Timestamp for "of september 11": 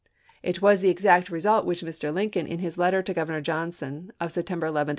4.19-4.69